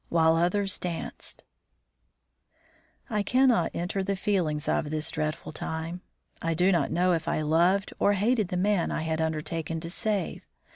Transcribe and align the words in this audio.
WHILE 0.09 0.35
OTHERS 0.35 0.79
DANCED. 0.79 1.43
I 3.11 3.21
CANNOT 3.21 3.69
enter 3.75 3.99
into 3.99 4.11
the 4.11 4.15
feelings 4.15 4.67
of 4.67 4.89
this 4.89 5.11
dreadful 5.11 5.51
time. 5.51 6.01
I 6.41 6.55
do 6.55 6.71
not 6.71 6.89
know 6.89 7.13
if 7.13 7.27
I 7.27 7.41
loved 7.41 7.93
or 7.99 8.13
hated 8.13 8.47
the 8.47 8.57
man 8.57 8.89
I 8.89 9.03
had 9.03 9.21
undertaken 9.21 9.79
to 9.81 9.91
save. 9.91 10.43